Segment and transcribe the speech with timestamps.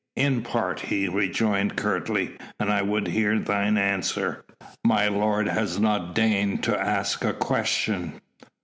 [0.15, 4.43] "In part," he rejoined curtly, "and I would hear thine answer."
[4.83, 8.19] "My lord has not deigned to ask a question?"